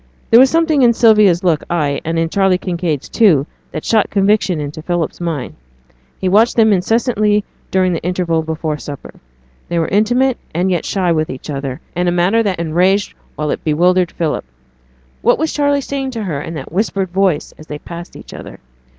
[0.31, 4.59] There was something in Sylvia's look, ay, and in Charley Kinraid's, too, that shot conviction
[4.59, 5.53] into Philip's mind.
[6.17, 9.13] He watched them incessantly during the interval before supper;
[9.69, 13.51] they were intimate, and yet shy with each other, in a manner that enraged while
[13.51, 14.43] it bewildered Philip.
[15.21, 18.59] What was Charley saying to her in that whispered voice, as they passed each other?